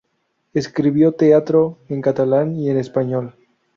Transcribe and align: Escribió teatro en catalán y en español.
Escribió 0.55 1.11
teatro 1.11 1.77
en 1.87 2.01
catalán 2.01 2.55
y 2.55 2.71
en 2.71 2.77
español. 2.79 3.35